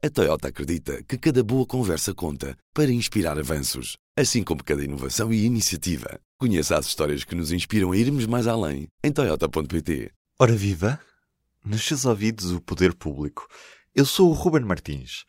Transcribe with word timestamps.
A 0.00 0.08
Toyota 0.08 0.46
acredita 0.46 1.02
que 1.02 1.18
cada 1.18 1.42
boa 1.42 1.66
conversa 1.66 2.14
conta 2.14 2.56
para 2.72 2.88
inspirar 2.92 3.36
avanços, 3.36 3.96
assim 4.16 4.44
como 4.44 4.62
cada 4.62 4.84
inovação 4.84 5.32
e 5.32 5.44
iniciativa. 5.44 6.20
Conheça 6.38 6.78
as 6.78 6.86
histórias 6.86 7.24
que 7.24 7.34
nos 7.34 7.50
inspiram 7.50 7.90
a 7.90 7.96
irmos 7.96 8.24
mais 8.24 8.46
além 8.46 8.86
em 9.02 9.10
Toyota.pt. 9.10 10.12
Ora 10.38 10.54
viva! 10.54 11.00
Nos 11.64 11.82
seus 11.82 12.04
ouvidos 12.04 12.52
o 12.52 12.60
poder 12.60 12.94
público. 12.94 13.48
Eu 13.92 14.06
sou 14.06 14.30
o 14.30 14.34
Ruben 14.34 14.62
Martins. 14.62 15.24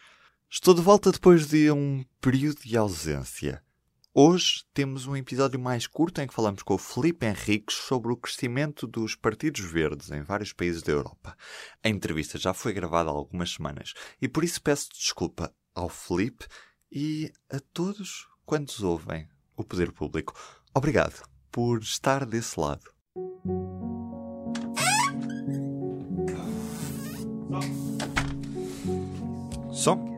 Estou 0.47 0.76
de 0.76 0.81
volta 0.81 1.12
depois 1.12 1.47
de 1.47 1.72
um 1.72 2.06
período 2.22 2.62
de 2.62 2.78
ausência. 2.78 3.63
Hoje 4.22 4.65
temos 4.74 5.08
um 5.08 5.15
episódio 5.15 5.58
mais 5.58 5.88
curto 5.88 6.19
em 6.19 6.28
que 6.28 6.33
falamos 6.33 6.62
com 6.62 6.74
o 6.74 6.78
Felipe 6.78 7.26
Henriques 7.26 7.78
sobre 7.78 8.12
o 8.12 8.18
crescimento 8.18 8.86
dos 8.86 9.15
partidos 9.15 9.62
verdes 9.62 10.12
em 10.12 10.22
vários 10.24 10.51
países 10.51 10.83
da 10.83 10.92
Europa. 10.92 11.38
A 11.81 11.88
entrevista 11.88 12.37
já 12.37 12.54
foi 12.54 12.74
gravada 12.74 13.10
há 13.10 13.13
algumas 13.13 13.54
semanas 13.54 13.94
e 14.22 14.28
por 14.28 14.44
isso 14.44 14.62
peço 14.62 14.90
desculpa 14.90 15.55
ao 15.74 15.87
Felipe 15.87 16.45
e 16.92 17.32
a 17.50 17.62
todos 17.72 18.28
quantos 18.45 18.84
ouvem 18.84 19.30
o 19.55 19.64
Poder 19.64 19.94
Público. 19.94 20.34
Obrigado 20.73 21.23
por 21.50 21.80
estar 21.80 22.26
desse 22.26 22.59
lado. 22.59 22.92
Som. 29.72 30.09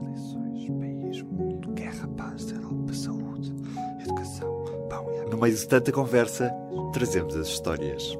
Meio 5.41 5.55
de 5.55 5.67
tanta 5.67 5.91
conversa, 5.91 6.51
trazemos 6.93 7.35
as 7.35 7.47
histórias. 7.47 8.15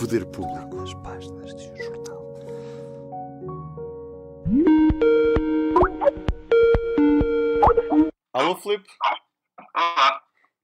Poder 0.00 0.24
público. 0.24 0.80
As 0.80 0.94
páginas 1.02 1.54
de 1.54 1.68
um 1.68 1.76
jornal. 1.76 2.22
Alô, 8.32 8.56
Filipe. 8.56 8.88
Olá. 9.74 10.22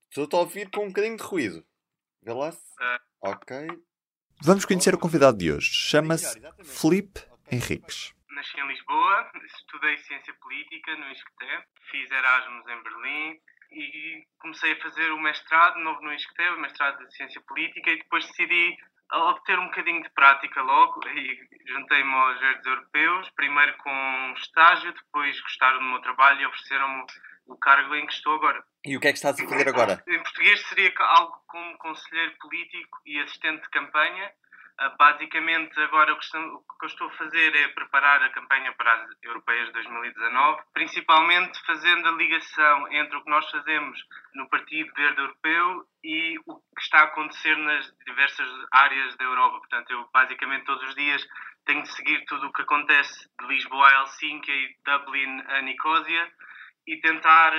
Estou-te 0.09 0.35
a 0.35 0.39
ouvir 0.39 0.71
com 0.71 0.87
um 0.87 0.89
bocadinho 0.89 1.19
de 1.19 1.23
ruído. 1.23 1.63
Vê 2.23 2.33
lá 2.33 2.53
se... 2.53 2.59
É. 2.81 2.99
Ok. 3.21 3.67
Vamos 4.43 4.65
conhecer 4.65 4.95
o 4.95 4.99
convidado 4.99 5.37
de 5.37 5.53
hoje. 5.53 5.71
Chama-se 5.71 6.41
Felipe 6.65 7.21
Henriques. 7.53 8.15
Nasci 8.31 8.59
em 8.59 8.67
Lisboa, 8.67 9.31
estudei 9.45 9.99
Ciência 9.99 10.33
Política 10.41 10.97
no 10.97 11.13
ISCTE, 11.13 11.69
fiz 11.91 12.11
Erasmus 12.11 12.67
em 12.67 12.83
Berlim 12.83 13.41
e 13.71 14.27
comecei 14.39 14.73
a 14.73 14.81
fazer 14.81 15.11
o 15.11 15.21
mestrado 15.21 15.79
novo 15.81 16.01
no 16.03 16.13
ISCTE, 16.13 16.49
o 16.51 16.61
mestrado 16.61 17.07
de 17.07 17.15
Ciência 17.15 17.41
Política, 17.43 17.91
e 17.91 17.99
depois 17.99 18.27
decidi 18.27 18.77
obter 19.13 19.59
um 19.59 19.67
bocadinho 19.67 20.03
de 20.03 20.11
prática 20.11 20.61
logo 20.61 21.01
e 21.09 21.49
juntei-me 21.67 22.13
aos 22.13 22.41
verdes 22.41 22.67
europeus, 22.67 23.31
primeiro 23.31 23.77
com 23.79 23.91
um 23.91 24.35
estágio, 24.35 24.93
depois 24.93 25.41
gostaram 25.41 25.79
do 25.79 25.85
meu 25.85 26.01
trabalho 26.01 26.43
e 26.43 26.47
ofereceram-me 26.47 27.07
o 27.47 27.57
cargo 27.57 27.95
em 27.95 28.07
que 28.07 28.13
estou 28.13 28.35
agora. 28.35 28.63
E 28.85 28.97
o 28.97 29.01
que 29.01 29.09
é 29.09 29.13
que 29.13 29.19
estás 29.19 29.41
a 29.41 29.49
fazer 29.49 29.69
agora? 29.69 30.03
Em 30.07 30.23
português 30.23 30.61
seria 30.69 30.93
algo 30.99 31.43
como 31.47 31.79
conselheiro 31.79 32.35
político 32.39 33.01
e 33.07 33.19
assistente 33.21 33.63
de 33.63 33.71
campanha. 33.71 34.31
Uh, 34.81 34.97
basicamente, 34.97 35.77
agora 35.81 36.13
o 36.13 36.17
que, 36.17 36.37
eu 36.37 36.87
estou 36.87 37.09
a 37.09 37.13
fazer 37.13 37.53
é 37.57 37.69
preparar 37.69 38.23
a 38.23 38.31
campanha 38.31 38.73
para 38.75 38.93
as 38.95 39.11
europeias 39.25 39.67
de 39.67 39.73
2019, 39.73 40.63
principalmente 40.73 41.61
fazendo 41.67 42.09
a 42.09 42.13
ligação 42.13 42.93
entre 42.93 43.17
o 43.17 43.25
que 43.25 43.31
nós 43.31 43.51
fazemos 43.51 43.99
no 44.35 44.49
Partido 44.49 44.93
Verde 44.95 45.21
Europeu 45.21 45.85
e 46.05 46.39
o 46.47 46.55
que 46.55 46.81
está 46.81 47.01
a 47.01 47.05
acontecer 47.05 47.57
nas 47.57 47.93
diversas 48.07 48.49
áreas 48.71 49.17
da 49.17 49.25
Europa. 49.25 49.59
Portanto, 49.59 49.91
eu 49.91 50.09
basicamente 50.15 50.65
todos 50.65 50.89
os 50.89 50.95
dias 50.95 51.27
tenho 51.67 51.83
de 51.83 51.93
seguir 51.93 52.25
tudo 52.27 52.47
o 52.47 52.53
que 52.53 52.63
acontece 52.63 53.29
de 53.41 53.47
Lisboa 53.49 53.89
a 53.89 54.01
Helsinki 54.03 54.51
e 54.51 54.77
Dublin 54.85 55.43
a 55.49 55.61
Nicosia 55.63 56.33
e 56.87 56.97
tentar 56.99 57.53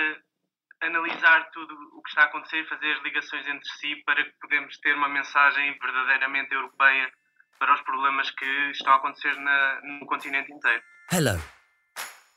analisar 0.82 1.50
tudo 1.52 1.74
o 1.94 2.02
que 2.02 2.08
está 2.08 2.22
a 2.22 2.24
acontecer, 2.26 2.66
fazer 2.68 2.92
as 2.92 3.02
ligações 3.02 3.46
entre 3.46 3.68
si 3.78 3.96
para 4.04 4.24
que 4.24 4.32
podemos 4.40 4.76
ter 4.78 4.94
uma 4.94 5.08
mensagem 5.08 5.76
verdadeiramente 5.78 6.54
europeia 6.54 7.10
para 7.58 7.74
os 7.74 7.80
problemas 7.82 8.30
que 8.30 8.70
estão 8.70 8.92
a 8.94 8.96
acontecer 8.96 9.34
na, 9.36 9.80
no 9.82 10.06
continente 10.06 10.50
inteiro. 10.52 10.82
Hello. 11.12 11.38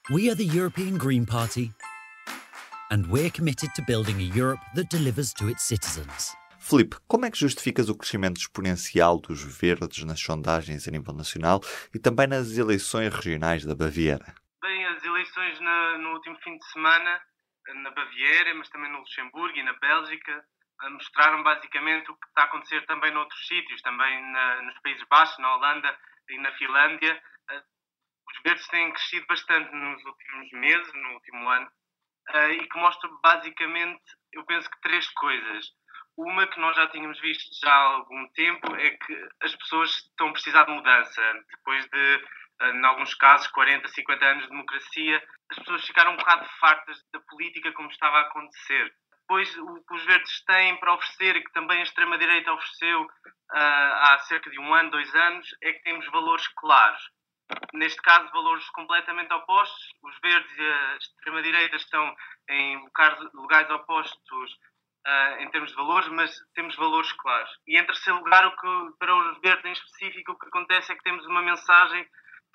We 0.10 0.30
are 0.30 0.36
the 0.36 0.44
European 0.44 0.98
Green 0.98 1.26
Party 1.26 1.72
and 2.92 3.08
we're 3.08 3.32
committed 3.32 3.74
to 3.76 3.82
building 3.84 4.18
a 4.18 4.38
Europe 4.38 4.62
that 4.76 4.90
delivers 4.90 5.34
to 5.36 5.50
its 5.50 5.64
citizens. 5.64 6.36
Filipe, 6.60 6.98
como 7.08 7.26
é 7.26 7.32
que 7.32 7.38
justificas 7.38 7.90
o 7.90 7.96
crescimento 7.96 8.38
exponencial 8.38 9.20
dos 9.20 9.44
verdes 9.44 10.04
nas 10.06 10.20
sondagens 10.20 10.88
a 10.88 10.92
nível 10.92 11.14
nacional 11.14 11.62
e 11.94 12.00
também 12.00 12.28
nas 12.28 12.58
eleições 12.58 13.14
regionais 13.14 13.66
da 13.66 13.76
Baviera? 13.76 14.34
Bem, 14.62 14.86
as 14.88 15.04
eleições 15.04 15.60
na, 15.60 15.98
no 15.98 16.14
último 16.14 16.38
fim 16.42 16.58
de 16.58 16.66
semana 16.72 17.20
na 17.76 17.92
Baviera, 17.92 18.54
mas 18.56 18.70
também 18.70 18.92
no 18.92 19.00
Luxemburgo 19.00 19.58
e 19.58 19.64
na 19.64 19.74
Bélgica, 19.74 20.46
mostraram 20.92 21.44
basicamente 21.44 22.12
o 22.12 22.16
que 22.16 22.28
está 22.28 22.42
a 22.42 22.46
acontecer 22.46 22.86
também 22.86 23.12
noutros 23.12 23.48
sítios, 23.48 23.82
também 23.82 24.22
na, 24.32 24.62
nos 24.64 24.80
Países 24.80 25.04
Baixos, 25.08 25.38
na 25.40 25.56
Holanda 25.56 25.98
e 26.30 26.38
na 26.40 26.52
Finlândia. 26.54 27.22
Os 28.30 28.42
verdes 28.44 28.68
têm 28.68 28.92
crescido 28.92 29.26
bastante 29.28 29.74
nos 29.74 30.04
últimos 30.04 30.52
meses, 30.52 30.94
no 30.94 31.14
último 31.14 31.50
ano, 31.50 31.72
e 32.52 32.68
que 32.68 32.78
mostra 32.78 33.10
basicamente, 33.22 34.04
eu 34.34 34.44
penso 34.46 34.70
que 34.70 34.82
três 34.82 35.08
coisas. 35.12 35.68
Uma 36.16 36.46
que 36.48 36.60
nós 36.60 36.76
já 36.76 36.88
tínhamos 36.90 37.20
visto 37.22 37.50
já 37.60 37.72
há 37.72 37.96
algum 37.96 38.28
tempo 38.34 38.76
é 38.76 38.92
que 38.92 39.30
as 39.42 39.56
pessoas 39.56 39.90
estão 39.90 40.30
a 40.30 40.32
precisar 40.32 40.64
de 40.66 40.72
mudança. 40.72 41.22
Depois 41.50 41.86
de 41.90 42.26
em 42.62 42.86
alguns 42.86 43.14
casos, 43.16 43.48
40, 43.48 43.88
50 43.88 44.26
anos 44.26 44.44
de 44.44 44.50
democracia, 44.50 45.24
as 45.52 45.58
pessoas 45.60 45.86
ficaram 45.86 46.14
um 46.14 46.18
bocado 46.18 46.48
fartas 46.60 46.98
da 47.12 47.20
política 47.22 47.72
como 47.74 47.90
estava 47.90 48.18
a 48.18 48.22
acontecer. 48.22 48.94
Depois, 49.22 49.58
o 49.58 49.84
que 49.86 49.96
os 49.96 50.06
verdes 50.06 50.44
têm 50.46 50.78
para 50.78 50.94
oferecer, 50.94 51.36
e 51.38 51.44
que 51.44 51.52
também 51.54 51.80
a 51.80 51.84
extrema-direita 51.84 52.52
ofereceu 52.52 53.04
uh, 53.04 53.10
há 53.54 54.20
cerca 54.28 54.50
de 54.50 54.60
um 54.60 54.74
ano, 54.74 54.92
dois 54.92 55.14
anos, 55.16 55.48
é 55.62 55.74
que 55.74 55.84
temos 55.84 56.06
valores 56.12 56.48
claros. 56.50 57.02
Neste 57.74 58.02
caso, 58.02 58.32
valores 58.32 58.68
completamente 58.72 59.34
opostos. 59.34 59.94
Os 60.04 60.20
verdes 60.22 60.58
e 60.58 60.62
a 60.62 60.98
extrema-direita 60.98 61.76
estão 61.78 62.16
em 62.50 62.86
lugares 63.34 63.70
opostos 63.72 64.52
uh, 65.08 65.40
em 65.40 65.50
termos 65.52 65.70
de 65.70 65.76
valores, 65.76 66.10
mas 66.10 66.32
temos 66.54 66.76
valores 66.76 67.12
claros. 67.14 67.52
E 67.68 67.78
em 67.78 67.86
terceiro 67.86 68.20
lugar, 68.20 68.46
o 68.46 68.56
que, 68.56 68.98
para 68.98 69.16
os 69.16 69.40
verdes 69.42 69.66
em 69.66 69.72
específico, 69.72 70.34
o 70.34 70.40
que 70.40 70.48
acontece 70.48 70.92
é 70.92 70.96
que 70.96 71.04
temos 71.04 71.26
uma 71.26 71.42
mensagem 71.42 72.08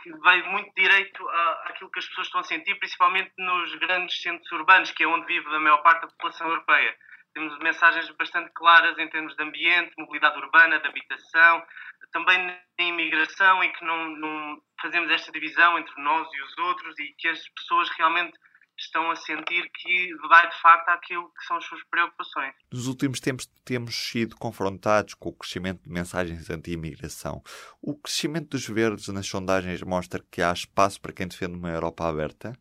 que 0.03 0.13
vai 0.19 0.43
muito 0.51 0.73
direito 0.75 1.29
àquilo 1.65 1.91
que 1.91 1.99
as 1.99 2.07
pessoas 2.07 2.27
estão 2.29 2.41
a 2.41 2.45
sentir, 2.45 2.75
principalmente 2.77 3.33
nos 3.39 3.75
grandes 3.77 4.21
centros 4.23 4.51
urbanos, 4.53 4.91
que 4.93 5.03
é 5.03 5.07
onde 5.07 5.27
vive 5.27 5.47
a 5.55 5.61
maior 5.61 5.79
parte 5.79 6.03
da 6.03 6.09
população 6.09 6.49
europeia. 6.49 6.97
Temos 7.35 7.59
mensagens 7.59 8.11
bastante 8.17 8.51
claras 8.55 8.99
em 8.99 9.09
termos 9.09 9.35
de 9.37 9.43
ambiente, 9.43 9.95
mobilidade 9.99 10.39
urbana, 10.39 10.79
de 10.79 10.89
habitação, 10.89 11.65
também 12.13 12.39
na 12.39 12.59
imigração, 12.79 13.63
em 13.63 13.73
que 13.73 13.85
não, 13.85 14.09
não 14.11 14.63
fazemos 14.81 15.11
esta 15.11 15.31
divisão 15.31 15.79
entre 15.79 16.03
nós 16.03 16.27
e 16.33 16.43
os 16.43 16.59
outros 16.59 16.99
e 16.99 17.15
que 17.19 17.29
as 17.29 17.49
pessoas 17.51 17.89
realmente 17.91 18.39
estão 18.79 19.11
a 19.11 19.17
sentir 19.17 19.71
que 19.71 20.15
vai 20.29 20.49
de 20.49 20.61
facto 20.61 20.89
àquilo 20.89 21.29
que 21.35 21.45
são 21.45 21.57
as 21.57 21.65
suas 21.65 21.83
preocupações. 21.85 22.55
Nos 22.73 22.87
últimos 22.87 23.21
tempos 23.21 23.47
temos 23.65 23.95
sido 23.95 24.37
confrontados 24.37 25.15
com 25.15 25.31
o 25.31 25.37
crescimento 25.37 25.83
de 25.83 25.91
mensagens 25.91 26.49
anti-imigração. 26.49 27.43
O 27.83 27.99
crescimento 27.99 28.51
dos 28.51 28.67
verdes 28.69 29.09
nas 29.09 29.27
sondagens 29.27 29.83
mostra 29.83 30.25
que 30.31 30.43
há 30.43 30.53
espaço 30.53 31.01
para 31.01 31.13
quem 31.13 31.27
defende 31.27 31.57
uma 31.57 31.71
Europa 31.71 32.09
aberta? 32.09 32.53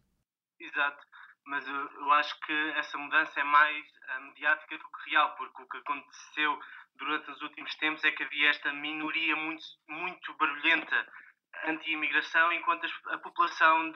Exato, 0.59 1.05
mas 1.45 1.65
eu, 1.67 1.75
eu 1.75 2.11
acho 2.13 2.39
que 2.41 2.53
essa 2.75 2.97
mudança 2.97 3.39
é 3.39 3.43
mais 3.43 3.85
uh, 3.85 4.21
mediática 4.23 4.77
do 4.77 4.83
que 4.83 5.09
real, 5.11 5.35
porque 5.35 5.61
o 5.61 5.67
que 5.67 5.77
aconteceu 5.77 6.59
durante 6.95 7.29
os 7.29 7.41
últimos 7.41 7.75
tempos 7.75 8.03
é 8.03 8.11
que 8.11 8.23
havia 8.23 8.49
esta 8.49 8.73
minoria 8.73 9.35
muito, 9.35 9.63
muito 9.87 10.33
barulhenta 10.37 11.07
anti-imigração, 11.65 12.51
enquanto 12.53 12.87
a 13.07 13.17
população 13.19 13.93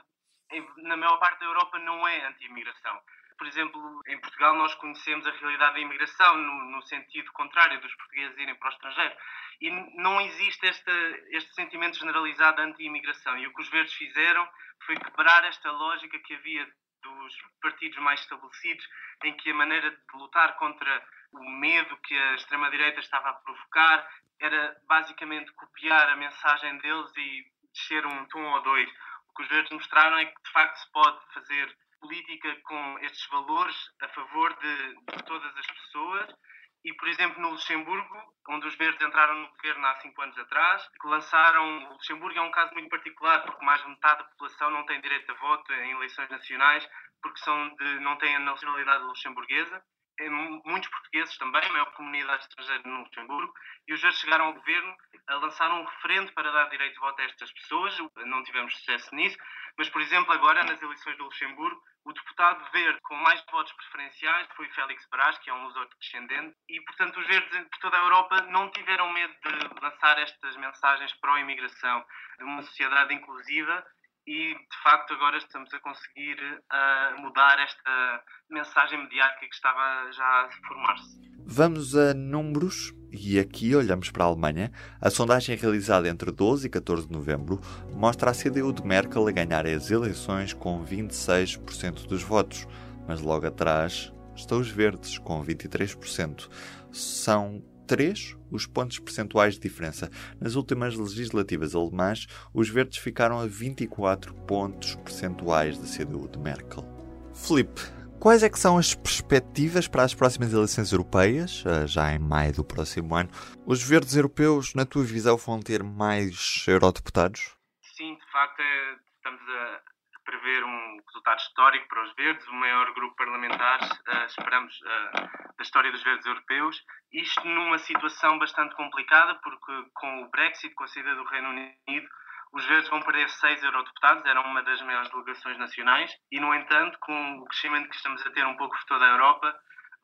na 0.78 0.98
maior 0.98 1.18
parte 1.18 1.40
da 1.40 1.46
Europa 1.46 1.80
não 1.80 2.08
é 2.08 2.26
anti-imigração. 2.28 3.00
Por 3.38 3.48
exemplo, 3.48 4.02
em 4.08 4.20
Portugal 4.20 4.56
nós 4.56 4.76
conhecemos 4.76 5.26
a 5.26 5.32
realidade 5.32 5.74
da 5.74 5.80
imigração 5.80 6.38
no, 6.38 6.72
no 6.72 6.82
sentido 6.84 7.32
contrário 7.32 7.82
dos 7.82 7.94
portugueses 7.96 8.38
irem 8.38 8.56
para 8.56 8.70
o 8.70 8.72
estrangeiro. 8.72 9.16
E 9.60 9.70
não 10.00 10.22
existe 10.22 10.68
esta, 10.68 10.92
este 11.30 11.54
sentimento 11.56 11.98
generalizado 11.98 12.62
anti-imigração. 12.62 13.38
E 13.38 13.48
o 13.48 13.54
que 13.54 13.62
os 13.62 13.70
verdes 13.70 13.94
fizeram 13.94 14.48
foi 14.86 14.96
quebrar 14.96 15.44
esta 15.46 15.72
lógica 15.72 16.20
que 16.20 16.36
havia 16.36 16.68
dos 17.02 17.36
partidos 17.62 17.98
mais 18.00 18.20
estabelecidos, 18.20 18.88
em 19.24 19.36
que 19.38 19.50
a 19.50 19.56
maneira 19.56 19.90
de 19.90 19.98
lutar 20.14 20.56
contra 20.58 21.04
o 21.34 21.50
medo 21.50 21.98
que 21.98 22.16
a 22.16 22.36
extrema-direita 22.36 23.00
estava 23.00 23.30
a 23.30 23.34
provocar 23.34 24.08
era 24.40 24.76
basicamente 24.88 25.52
copiar 25.54 26.10
a 26.10 26.16
mensagem 26.16 26.78
deles 26.80 27.12
e 27.18 27.46
descer 27.74 28.06
um 28.06 28.26
tom 28.26 28.44
ou 28.44 28.62
dois 28.62 28.90
o 29.32 29.34
que 29.34 29.44
os 29.44 29.50
verdes 29.50 29.72
mostraram 29.72 30.18
é 30.18 30.26
que 30.26 30.42
de 30.44 30.52
facto 30.52 30.76
se 30.76 30.92
pode 30.92 31.34
fazer 31.34 31.78
política 32.02 32.56
com 32.64 33.00
estes 33.00 33.26
valores 33.28 33.78
a 34.02 34.08
favor 34.10 34.54
de, 34.60 34.96
de 34.96 35.24
todas 35.24 35.58
as 35.58 35.68
pessoas 35.68 36.36
E, 36.84 36.94
por 36.96 37.08
exemplo, 37.08 37.40
no 37.40 37.52
Luxemburgo, 37.52 38.34
onde 38.50 38.66
os 38.68 38.76
verdes 38.76 39.06
entraram 39.06 39.36
no 39.36 39.50
governo 39.50 39.86
há 39.86 39.96
cinco 40.02 40.20
anos 40.22 40.38
atrás, 40.40 40.88
que 41.00 41.08
lançaram. 41.08 41.90
O 41.90 41.94
Luxemburgo 41.94 42.40
é 42.40 42.42
um 42.42 42.52
caso 42.52 42.74
muito 42.74 42.90
particular, 42.90 43.44
porque 43.44 43.64
mais 43.64 43.82
de 43.84 43.90
metade 43.90 44.24
da 44.24 44.30
população 44.30 44.72
não 44.72 44.86
tem 44.88 45.00
direito 45.00 45.32
a 45.32 45.36
voto 45.36 45.72
em 45.74 45.92
eleições 45.92 46.30
nacionais, 46.30 46.88
porque 47.22 47.40
são 47.40 47.70
de, 47.76 48.00
não 48.00 48.18
têm 48.18 48.36
a 48.36 48.40
nacionalidade 48.40 49.04
luxemburguesa. 49.04 49.84
Muitos 50.30 50.90
portugueses 50.90 51.38
também, 51.38 51.64
a 51.64 51.72
maior 51.72 51.92
comunidade 51.94 52.44
estrangeira 52.44 52.84
no 52.86 53.00
Luxemburgo, 53.00 53.54
e 53.88 53.94
os 53.94 54.02
verdes 54.02 54.20
chegaram 54.20 54.46
ao 54.46 54.54
governo 54.54 54.96
a 55.28 55.36
lançar 55.36 55.72
um 55.72 55.84
referendo 55.84 56.32
para 56.34 56.52
dar 56.52 56.70
direito 56.70 56.94
de 56.94 57.00
voto 57.00 57.22
a 57.22 57.26
estas 57.26 57.52
pessoas. 57.52 57.98
Não 58.26 58.44
tivemos 58.44 58.76
sucesso 58.76 59.14
nisso, 59.16 59.38
mas, 59.78 59.90
por 59.90 60.02
exemplo, 60.02 60.34
agora 60.34 60.64
nas 60.64 60.82
eleições 60.82 61.18
do 61.18 61.26
Luxemburgo, 61.26 61.82
o 62.04 62.14
deputado 62.14 62.72
verde 62.72 63.00
com 63.02 63.16
mais 63.16 63.44
votos 63.52 63.72
preferenciais 63.74 64.48
foi 64.56 64.68
Félix 64.70 65.08
Brás, 65.10 65.38
que 65.38 65.50
é 65.50 65.54
um 65.54 65.66
luso-descendente, 65.66 66.56
e, 66.68 66.82
portanto, 66.82 67.20
os 67.20 67.28
verdes 67.28 67.68
por 67.70 67.80
toda 67.80 67.98
a 67.98 68.02
Europa 68.02 68.42
não 68.44 68.72
tiveram 68.72 69.12
medo 69.12 69.34
de 69.44 69.82
lançar 69.82 70.18
estas 70.20 70.56
mensagens 70.58 71.14
pró-imigração 71.16 72.06
de 72.38 72.44
uma 72.44 72.64
sociedade 72.64 73.14
inclusiva 73.14 73.86
e 74.28 74.54
de 74.54 74.84
facto 74.84 75.14
agora 75.14 75.38
estamos 75.38 75.74
a 75.74 75.80
conseguir 75.80 76.38
uh, 76.42 77.22
mudar 77.22 77.60
esta 77.60 78.24
mensagem 78.50 79.02
mediática 79.04 79.48
que 79.48 79.56
estava 79.56 80.12
já 80.12 80.24
a 80.24 80.50
formar-se. 80.68 81.32
Vamos 81.46 81.96
a 81.96 82.14
números 82.14 82.94
e 83.12 83.40
aqui 83.40 83.76
olhamos 83.76 84.10
para 84.12 84.24
a 84.24 84.28
Alemanha. 84.28 84.72
A 85.02 85.10
sondagem 85.10 85.56
realizada 85.58 86.08
entre 86.08 86.32
12 86.32 86.68
e 86.68 86.70
14 86.70 87.08
de 87.08 87.14
novembro 87.14 87.60
mostra 87.94 88.32
a 88.32 88.34
CDU 88.34 88.72
de 88.72 88.86
Merkel 88.86 89.28
a 89.28 89.32
ganhar 89.32 89.66
as 89.66 89.92
eleições 89.92 90.54
com 90.54 90.86
26% 90.86 92.08
dos 92.08 92.24
votos, 92.24 92.68
mas 93.08 93.22
logo 93.22 93.48
atrás 93.48 94.14
estão 94.36 94.60
os 94.60 94.70
verdes 94.70 95.18
com 95.18 95.44
23%. 95.44 96.50
São 96.92 97.64
três 97.92 98.38
os 98.50 98.66
pontos 98.66 99.00
percentuais 99.00 99.56
de 99.56 99.60
diferença. 99.60 100.10
Nas 100.40 100.56
últimas 100.56 100.96
legislativas 100.96 101.76
alemãs, 101.76 102.26
os 102.54 102.70
verdes 102.70 103.00
ficaram 103.00 103.38
a 103.38 103.46
24 103.46 104.34
pontos 104.46 104.96
percentuais 104.96 105.78
da 105.78 105.86
CDU 105.86 106.30
de 106.30 106.40
Merkel. 106.40 106.86
Felipe, 107.34 107.82
quais 108.18 108.44
é 108.44 108.50
que 108.50 108.58
são 108.58 108.78
as 108.78 108.96
perspectivas 108.96 109.90
para 109.90 110.04
as 110.04 110.16
próximas 110.16 110.54
eleições 110.54 110.94
europeias, 110.94 111.66
eh, 111.66 111.86
já 111.86 112.14
em 112.14 112.20
maio 112.20 112.54
do 112.54 112.64
próximo 112.64 113.14
ano? 113.14 113.30
Os 113.66 113.84
verdes 113.84 114.16
europeus, 114.16 114.74
na 114.74 114.86
tua 114.86 115.04
visão, 115.04 115.36
vão 115.36 115.60
ter 115.60 115.84
mais 115.84 116.64
eurodeputados? 116.70 117.58
Sim, 117.98 118.16
de 118.16 118.32
facto, 118.32 118.62
é, 118.62 118.96
estamos 119.18 119.42
a, 119.42 119.82
prever 120.24 120.64
um 120.64 120.98
resultado 121.08 121.40
histórico 121.40 121.88
para 121.90 122.04
os 122.06 122.16
verdes, 122.16 122.48
o 122.48 122.54
maior 122.54 122.94
grupo 122.94 123.16
parlamentar, 123.18 123.82
uh, 123.84 124.26
esperamos, 124.26 124.80
uh, 124.80 125.56
da 125.58 125.64
história 125.64 125.92
dos 125.92 126.02
verdes 126.04 126.26
europeus. 126.26 126.82
Isto 127.14 127.46
numa 127.46 127.78
situação 127.80 128.40
bastante 128.40 128.76
complicada, 128.76 129.36
porque 129.44 129.86
com 129.94 130.24
o 130.24 130.30
Brexit, 130.30 130.74
com 130.76 130.86
a 130.86 130.88
saída 130.88 131.14
do 131.16 131.26
Reino 131.26 131.50
Unido, 131.50 132.08
os 132.54 132.66
verdes 132.66 132.90
vão 132.90 133.02
perder 133.02 133.30
seis 133.30 133.62
eurodeputados, 133.64 134.26
eram 134.26 134.44
uma 134.44 134.62
das 134.64 134.82
maiores 134.82 135.10
delegações 135.10 135.58
nacionais, 135.58 136.12
e, 136.32 136.40
no 136.40 136.54
entanto, 136.54 136.98
com 137.00 137.40
o 137.40 137.46
crescimento 137.46 137.90
que 137.90 137.96
estamos 137.96 138.26
a 138.26 138.32
ter 138.32 138.46
um 138.46 138.58
pouco 138.58 138.76
por 138.76 138.86
toda 138.86 139.06
a 139.06 139.10
Europa, 139.10 139.56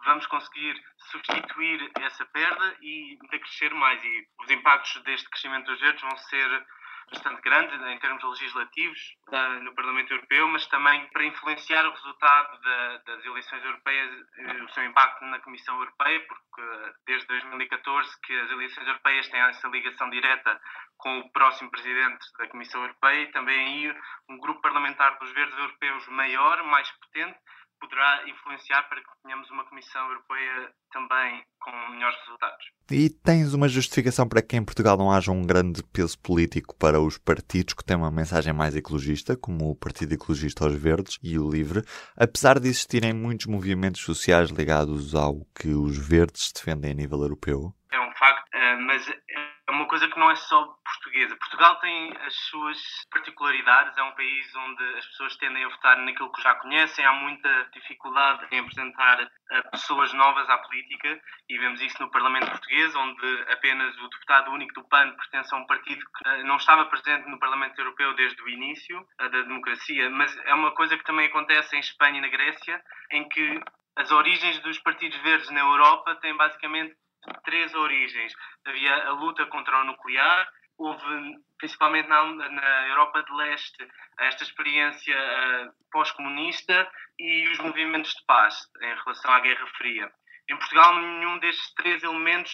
vamos 0.06 0.26
conseguir 0.28 0.82
substituir 1.12 1.92
essa 2.00 2.26
perda 2.26 2.78
e 2.82 3.18
crescer 3.30 3.74
mais. 3.74 4.02
E 4.04 4.28
os 4.42 4.50
impactos 4.50 5.02
deste 5.04 5.30
crescimento 5.30 5.66
dos 5.66 5.80
verdes 5.80 6.02
vão 6.02 6.18
ser 6.18 6.66
bastante 7.12 7.42
grande 7.42 7.74
em 7.92 8.00
termos 8.00 8.24
legislativos 8.24 9.16
uh, 9.30 9.64
no 9.64 9.74
Parlamento 9.74 10.12
Europeu, 10.14 10.48
mas 10.50 10.66
também 10.68 11.08
para 11.08 11.26
influenciar 11.26 11.86
o 11.86 11.92
resultado 11.92 12.62
da, 12.62 12.98
das 12.98 13.26
eleições 13.26 13.64
europeias, 13.64 14.12
uh, 14.12 14.64
o 14.64 14.70
seu 14.70 14.84
impacto 14.86 15.24
na 15.26 15.40
Comissão 15.40 15.76
Europeia, 15.80 16.20
porque 16.28 16.62
uh, 16.62 16.94
desde 17.06 17.28
2014 17.28 18.22
que 18.22 18.38
as 18.40 18.52
eleições 18.52 18.88
europeias 18.88 19.28
têm 19.30 19.40
essa 19.40 19.68
ligação 19.70 20.10
direta 20.10 20.60
com 20.98 21.20
o 21.20 21.30
próximo 21.32 21.72
presidente 21.72 22.26
da 22.38 22.48
Comissão 22.48 22.82
Europeia 22.82 23.22
e 23.22 23.32
também 23.32 23.88
aí 23.88 23.96
um 24.30 24.38
grupo 24.38 24.62
parlamentar 24.62 25.18
dos 25.20 25.32
verdes 25.32 25.58
europeus 25.58 26.08
maior, 26.10 26.64
mais 26.64 26.92
potente, 26.92 27.38
poderá 27.80 28.28
influenciar 28.28 28.84
para 28.84 29.02
que 29.02 29.08
tenhamos 29.24 29.50
uma 29.50 29.66
Comissão 29.66 30.08
Europeia 30.08 30.72
também 30.92 31.44
com 31.60 31.72
melhores 31.92 32.18
resultados. 32.26 32.66
E 32.92 33.10
tens 33.10 33.54
uma 33.54 33.68
justificação 33.68 34.28
para 34.28 34.42
que 34.42 34.56
em 34.56 34.64
Portugal 34.64 34.98
não 34.98 35.12
haja 35.12 35.32
um 35.32 35.46
grande 35.46 35.84
peso 35.84 36.18
político 36.20 36.76
para 36.78 37.00
os 37.00 37.18
partidos 37.18 37.74
que 37.74 37.84
têm 37.84 37.98
uma 37.98 38.12
mensagem 38.12 38.54
mais 38.54 38.76
ecologista, 38.76 39.36
como 39.36 39.70
o 39.70 39.76
Partido 39.76 40.14
Ecologista 40.14 40.64
aos 40.64 40.76
Verdes 40.76 41.18
e 41.22 41.38
o 41.38 41.50
Livre, 41.50 41.84
apesar 42.16 42.60
de 42.60 42.68
existirem 42.68 43.14
muitos 43.14 43.48
movimentos 43.48 44.02
sociais 44.02 44.50
ligados 44.50 45.14
ao 45.14 45.46
que 45.60 45.70
os 45.70 45.98
verdes 45.98 46.52
defendem 46.54 46.92
a 46.92 46.96
nível 46.96 47.22
europeu? 47.22 47.74
É 47.92 48.00
um 48.00 48.12
facto, 48.14 48.48
eh, 48.54 48.76
mas 48.78 49.08
é 49.08 49.72
uma 49.72 49.88
coisa 49.88 50.08
que 50.08 50.20
não 50.20 50.32
é 50.32 50.36
só 50.36 50.78
portuguesa. 51.18 51.36
Portugal 51.38 51.76
tem 51.80 52.16
as 52.26 52.36
suas 52.36 52.78
particularidades, 53.12 53.98
é 53.98 54.04
um 54.04 54.12
país 54.12 54.56
onde 54.56 54.84
as 54.98 55.06
pessoas 55.08 55.36
tendem 55.38 55.64
a 55.64 55.70
votar 55.70 55.98
naquilo 55.98 56.32
que 56.32 56.42
já 56.42 56.54
conhecem, 56.56 57.06
há 57.06 57.14
muita 57.14 57.70
dificuldade 57.74 58.46
em 58.52 58.60
apresentar 58.60 59.22
eh, 59.22 59.62
pessoas 59.72 60.14
novas 60.14 60.48
à 60.50 60.58
política 60.60 61.20
e 61.50 61.58
vemos 61.58 61.82
isso 61.82 62.02
no 62.02 62.12
Parlamento 62.12 62.52
Português, 62.52 62.96
onde 62.96 63.46
apenas 63.50 63.98
o 63.98 64.10
deputado 64.10 64.52
único 64.52 64.74
do 64.74 64.88
PAN 64.88 65.16
pertence 65.16 65.54
a 65.54 65.58
um 65.58 65.66
partido 65.66 66.06
que 66.06 66.30
eh, 66.30 66.44
não 66.44 66.58
estava 66.58 66.86
presente 66.86 67.28
no 67.28 67.40
Parlamento 67.40 67.80
Europeu 67.80 68.14
desde 68.16 68.42
o 68.42 68.50
início 68.50 69.06
da 69.18 69.28
democracia, 69.30 70.10
mas 70.10 70.36
é 70.46 70.54
uma 70.54 70.72
coisa 70.72 70.98
que 70.98 71.04
também 71.04 71.28
acontece 71.28 71.76
em 71.76 71.80
Espanha 71.80 72.20
e 72.20 72.22
na 72.22 72.28
Grécia, 72.28 72.82
em 73.12 73.28
que 73.28 73.60
as 73.96 74.12
origens 74.12 74.60
dos 74.60 74.78
partidos 74.80 75.18
verdes 75.22 75.50
na 75.50 75.62
Europa 75.62 76.16
têm 76.16 76.36
basicamente 76.38 76.96
três 77.44 77.74
origens. 77.74 78.32
Havia 78.66 79.08
a 79.08 79.12
luta 79.12 79.46
contra 79.48 79.82
o 79.82 79.86
nuclear, 79.86 80.48
houve, 80.78 81.36
principalmente 81.58 82.08
na, 82.08 82.24
na 82.26 82.88
Europa 82.88 83.24
de 83.24 83.34
Leste, 83.34 83.88
esta 84.20 84.44
experiência 84.44 85.16
uh, 85.16 85.72
pós-comunista 85.92 86.90
e 87.20 87.48
os 87.50 87.60
movimentos 87.60 88.12
de 88.12 88.26
paz 88.26 88.56
em 88.82 88.96
relação 88.96 89.32
à 89.32 89.40
Guerra 89.40 89.68
Fria. 89.78 90.12
Em 90.50 90.58
Portugal, 90.58 90.96
nenhum 90.96 91.40
destes 91.40 91.74
três 91.74 92.04
elementos 92.04 92.54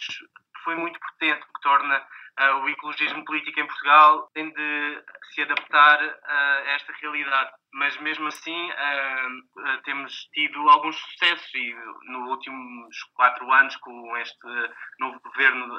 foi 0.64 0.76
muito 0.76 1.00
potente, 1.00 1.44
o 1.44 1.54
que 1.54 1.62
torna 1.62 1.98
uh, 2.40 2.64
o 2.64 2.70
ecologismo 2.70 3.24
político 3.26 3.60
em 3.60 3.68
Portugal 3.68 4.30
tem 4.34 4.52
de 4.52 5.04
se 5.34 5.42
adaptar 5.42 6.04
uh, 6.04 6.14
a 6.26 6.72
esta 6.72 6.94
realidade. 7.02 7.52
Mas 7.74 7.98
mesmo 7.98 8.28
assim 8.28 8.72
uh, 8.72 9.82
temos 9.84 10.14
tido 10.34 10.70
alguns 10.70 10.96
sucessos 10.96 11.54
e 11.54 11.76
nos 12.06 12.30
últimos 12.30 13.04
quatro 13.14 13.52
anos 13.52 13.76
com 13.78 14.18
este 14.18 14.48
novo 15.00 15.20
governo 15.20 15.78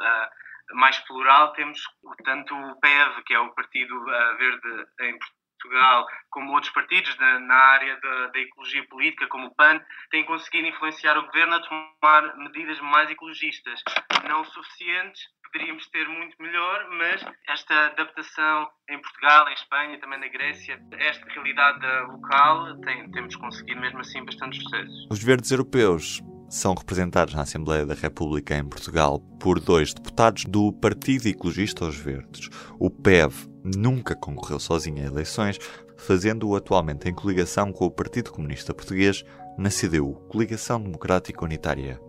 mais 0.72 0.98
plural 1.00 1.52
temos 1.52 1.80
tanto 2.24 2.54
o 2.54 2.80
PEV, 2.80 3.22
que 3.24 3.34
é 3.34 3.38
o 3.38 3.54
Partido 3.54 4.04
Verde 4.04 4.86
em 5.00 5.18
Portugal, 5.64 6.06
como 6.30 6.52
outros 6.52 6.72
partidos 6.72 7.16
na, 7.18 7.38
na 7.38 7.54
área 7.54 7.98
da, 8.00 8.26
da, 8.28 8.38
ecologia 8.38 8.86
política, 8.88 9.26
como 9.28 9.46
o 9.46 9.54
PAN, 9.54 9.80
têm 10.10 10.24
conseguido 10.24 10.68
influenciar 10.68 11.16
o 11.16 11.26
governo 11.26 11.54
a 11.54 11.60
tomar 11.60 12.36
medidas 12.36 12.78
mais 12.80 13.10
ecologistas. 13.10 13.82
Não 14.28 14.44
suficientes, 14.44 15.22
poderíamos 15.50 15.86
ter 15.88 16.06
muito 16.08 16.36
melhor, 16.40 16.88
mas 16.90 17.24
esta 17.48 17.86
adaptação 17.86 18.68
em 18.90 19.00
Portugal, 19.00 19.48
em 19.48 19.54
Espanha, 19.54 20.00
também 20.00 20.20
na 20.20 20.28
Grécia, 20.28 20.78
esta 20.98 21.26
realidade 21.32 21.86
local, 22.08 22.78
tem, 22.80 23.10
temos 23.12 23.34
conseguido 23.36 23.80
mesmo 23.80 24.00
assim 24.00 24.24
bastante 24.24 24.60
sucesso. 24.60 25.08
Os 25.10 25.22
verdes 25.22 25.50
europeus 25.50 26.20
são 26.54 26.74
representados 26.74 27.34
na 27.34 27.42
Assembleia 27.42 27.84
da 27.84 27.92
República 27.94 28.56
em 28.56 28.64
Portugal 28.64 29.18
por 29.40 29.58
dois 29.58 29.92
deputados 29.92 30.44
do 30.44 30.72
Partido 30.72 31.26
Ecologista 31.26 31.84
aos 31.84 31.96
Verdes. 31.96 32.48
O 32.78 32.88
PEV 32.88 33.34
nunca 33.76 34.14
concorreu 34.14 34.60
sozinho 34.60 35.02
a 35.02 35.06
eleições, 35.06 35.58
fazendo-o 35.96 36.54
atualmente 36.54 37.08
em 37.08 37.14
coligação 37.14 37.72
com 37.72 37.86
o 37.86 37.90
Partido 37.90 38.30
Comunista 38.30 38.72
Português 38.72 39.24
na 39.58 39.68
CDU, 39.68 40.14
Coligação 40.28 40.80
Democrática 40.80 41.44
Unitária. 41.44 42.00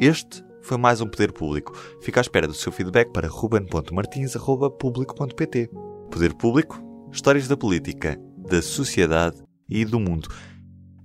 Este 0.00 0.42
foi 0.62 0.78
mais 0.78 1.02
um 1.02 1.06
Poder 1.06 1.32
Público. 1.32 1.76
Fica 2.00 2.20
à 2.20 2.22
espera 2.22 2.48
do 2.48 2.54
seu 2.54 2.72
feedback 2.72 3.12
para 3.12 3.28
ruben.martins.público.pt. 3.28 5.70
Poder 6.10 6.32
Público, 6.32 6.82
histórias 7.12 7.46
da 7.46 7.56
política, 7.56 8.18
da 8.38 8.62
sociedade 8.62 9.42
e 9.68 9.84
do 9.84 10.00
mundo. 10.00 10.30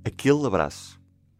Aquele 0.06 0.48
abraço. 0.48 0.99